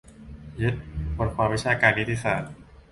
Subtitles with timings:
[0.57, 0.75] "เย็ด"
[1.17, 2.51] บทความวิชาการนิติศาสตร์